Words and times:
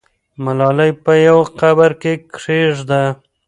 ملالۍ 0.43 0.91
په 1.03 1.13
یوه 1.27 1.45
قبر 1.59 1.91
کې 2.01 2.13
کښېږده. 2.33 3.03